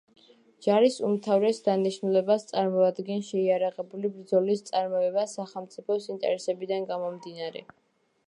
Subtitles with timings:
[0.65, 7.63] ჯარის უმთავრეს დანიშნულებას წარმოადგენს შეიარაღებული ბრძოლის წარმოება სახელმწიფოს ინტერესებიდან გამომდინარე.